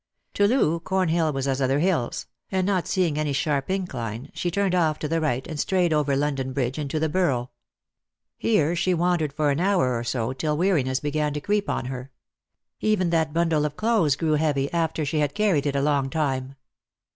[0.33, 4.73] To Loo, Cornhill was as other hills; and not seeing any sharp incline, she turned
[4.73, 7.51] off to the right, and strayed over London bridge into the Borough.
[8.35, 12.09] Here she wandered for an hour or so, till weariness began to creep on her.
[12.79, 16.55] Even that bundle of clothes grew heavy, after she had carried it a long time.